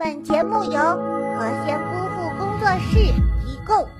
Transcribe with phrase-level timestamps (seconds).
[0.00, 2.96] 本节目由和仙姑父工作室
[3.44, 3.99] 提供。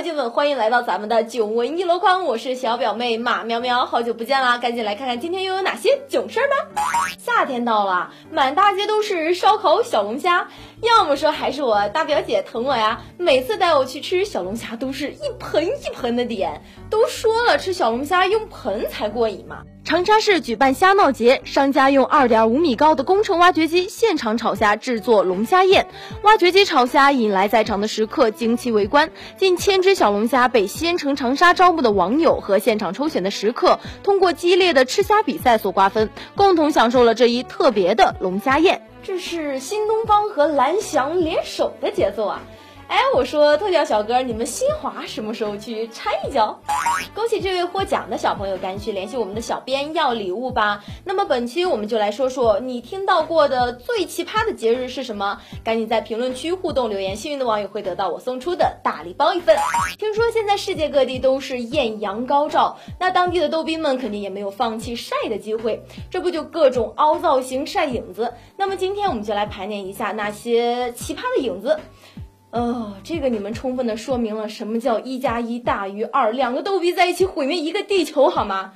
[0.00, 6.54] Hello，小妖精们，欢迎来到咱们的囧闻一箩筐，我是小表妹马喵喵，好久不见啦，赶紧来看看今天又有哪些囧事儿吧。
[7.18, 10.48] 夏天到了，满大街都是烧烤小龙虾，
[10.80, 19.58] 要么说还是我大表姐疼我呀，每次带我去吃小龙虾都是一盆一盆的点，都说了吃小龙虾用盆才过瘾嘛。
[19.90, 25.88] 长沙市举办虾闹节，商家用二点五米高的工程挖掘机现场炒虾，制作龙虾宴。
[26.22, 38.82] 挖掘机炒虾引来在场的食客惊奇围观，近千只小龙虾被西安城长沙招募的网友和现场抽选的食客通过激烈的吃虾比赛所瓜分，共同享受了这一特别的龙虾宴。
[39.02, 42.42] 这是新东方和蓝翔联手的节奏啊！
[42.90, 46.58] 哎，我说特效小哥，你们新华什么时候去掺一脚？
[47.14, 50.82] 恭喜这位获奖的小朋友，赶紧去联系我们的小编要礼物吧。
[51.04, 55.40] 那么本期我们就来说说你听到过的最奇葩的节日是什么？
[55.62, 59.56] 赶紧在评论区互动留言，幸运的网友会得到我送出的大礼包一份。
[59.96, 68.34] 听说现在世界各地都是艳阳高照，那当地的逗逼们肯定也没有放弃晒的机会，这不就各种凹造型晒影子？
[68.56, 71.78] 那么今天我们就来盘点一下那些奇葩的影子。
[72.50, 78.72] 哦，这个你们充分的说明了什么叫一加一大于二，两个逗比在一起毁灭一个地球，好吗？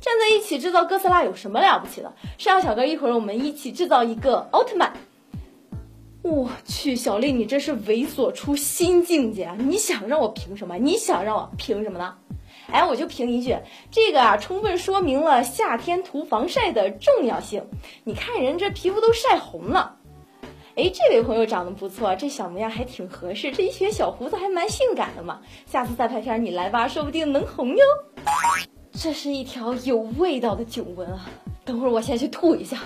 [0.00, 2.14] 站在一起制造哥斯拉有什么了不起的？
[2.38, 4.92] 山药小哥，一会儿我们一起制造一个奥特曼。
[6.22, 9.56] 我去，小丽，你这是猥琐出新境界啊！
[9.58, 10.76] 你想让我凭什么？
[10.78, 12.14] 你想让我凭什么呢？
[12.70, 13.56] 哎，我就凭一句，
[13.90, 17.64] 这个啊，充分说明了夏天涂防晒的重要性。
[18.04, 19.96] 你看人这皮肤都晒红了。
[20.78, 25.40] 哎，这位朋友长得不错，这小模样还挺合适，这一撇小胡子还蛮性感的嘛。
[25.66, 27.82] 下次再拍片你来吧，说不定能红哟。
[28.92, 31.28] 这是一条有味道的囧文啊！
[31.64, 32.78] 等会儿我先去吐一下。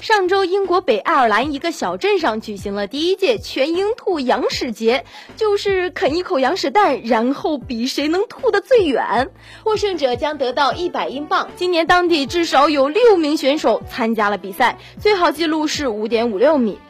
[0.00, 5.04] 上周，英国北爱尔兰一个小镇上举行了第一届全英吐羊屎节，
[5.36, 9.30] 就是啃一口羊屎蛋，然后比谁能吐得最远。
[9.62, 11.50] 获胜者将得到一百英镑。
[11.54, 16.80] 今年当地至少有六名选手参加了比赛，最好记录是五点五六米。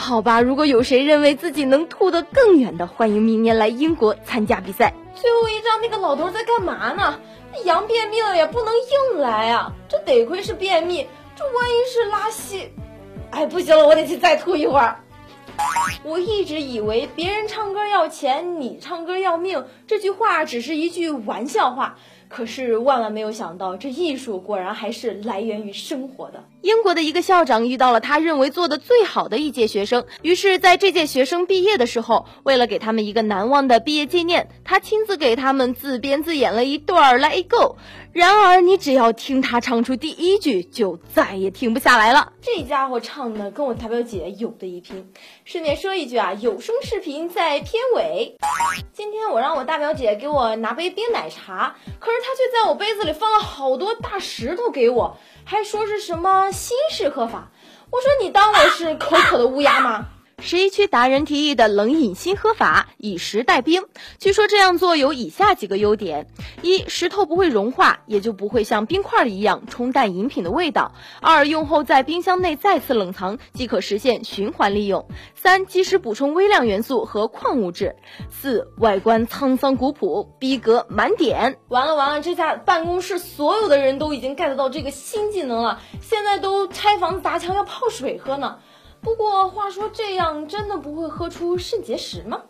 [0.00, 4.94] 好吧，如果有谁认为自己能吐得更远的，欢迎明年来英国参加比赛。
[5.12, 7.18] 最后一张那个老头在干嘛呢？
[7.64, 11.04] 羊便秘了也不能硬来啊，这得亏是便秘。
[11.34, 12.70] 这万一是拉稀，
[13.32, 15.00] 哎，不行了，我得去再吐一会儿。
[16.04, 21.96] 我一直以为别人唱歌要钱，你唱歌要命，这句话只是一句玩笑话。
[22.28, 26.44] 可是万万没有想到，这艺术果然还是来源于生活的。
[26.62, 37.76] 英国的一个校长遇到了他认为做的最好的一届学生，于是在这届学生毕业的时候，为了给他们一个难忘的毕业纪念，他亲自给他们自编自演了一段《Let It Go》。
[38.12, 42.32] 然而，你只要听他唱出第一句，就再也停不下来了。
[42.40, 45.12] 这家伙唱的跟我大表姐有的一拼。
[45.44, 48.36] 顺便说一句啊，有声视频在片尾。
[48.92, 57.50] 今天我让我大表姐给我拿杯冰奶茶，可是他却在我杯子里放了好多大石头给我，还说是什么新式喝法。
[57.90, 60.06] 我说你当我是口渴的乌鸦吗？
[60.40, 63.84] 十一区达人提议的冷饮新喝法，以石代冰。
[64.18, 66.28] 据说这样做有以下几个优点：
[66.62, 75.02] 一、石头不会融化，也就不会像冰块一样冲淡饮品的味道；二、用后在冰箱内再次冷藏，即可实现循环利用；
[75.34, 77.96] 三、及时补充微量元素和矿物质；
[78.30, 81.58] 四、外观沧桑古朴，逼格满点。
[81.68, 88.58] 完了完了，这下办公室所有的人都已经 get 到这个新技能了，现在都拆房子砸墙要泡水喝呢。
[89.00, 92.42] 不过话说，这样真的不会喝出肾结石吗？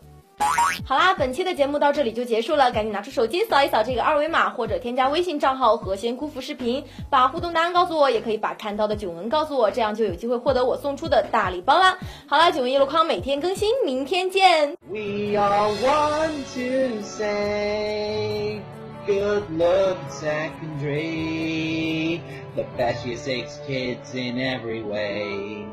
[0.86, 11.98] 好啦，本期的节目到这里就结束了，赶紧拿出手机扫一扫这个二维码，或者添加微信账号“和仙姑父视频”，把互动答案告诉我，也可以把看到的囧文告诉我，这样就有机会获得我送出的大礼包啦。
[12.28, 14.76] 好啦，囧文一箩筐每天更新，明天见。
[14.88, 18.62] We are one to say
[19.04, 22.20] good luck secondary,
[22.54, 25.66] the best year six kids in every way.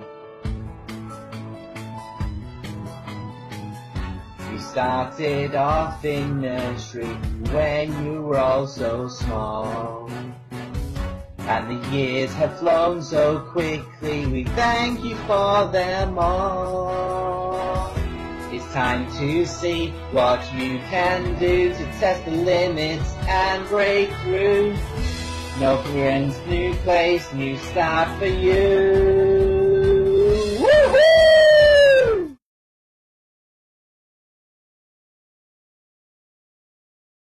[4.60, 7.16] Started off in nursery
[7.54, 10.10] when you were all so small.
[11.40, 17.94] And the years have flown so quickly, we thank you for them all.
[18.52, 24.76] It's time to see what you can do to test the limits and break through.
[25.60, 29.15] No friends, new place, new start for you.